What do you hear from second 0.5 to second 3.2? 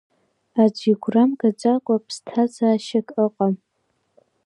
Аӡә игәра мгаӡакәа, ԥсҭазаашьак